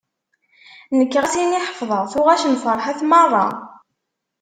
[0.97, 3.45] Nekk ɣas ini ḥefḍeɣ tuɣac n Ferḥat merra.